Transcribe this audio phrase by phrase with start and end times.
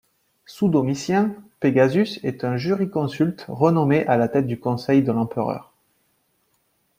[0.47, 5.73] Sous Domitien, Pegasus est un jurisconsulte renommé à la tête du conseil de l'empereur.